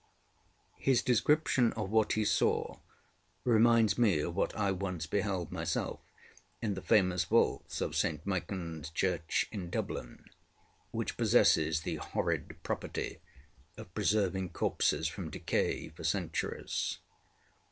[0.79, 2.79] His description of what he saw
[3.43, 5.99] reminds me of what I once beheld myself
[6.59, 10.25] in the famous vaults of St MichanŌĆÖs Church in Dublin,
[10.89, 13.19] which possess the horrid property
[13.77, 16.97] of preserving corpses from decay for centuries.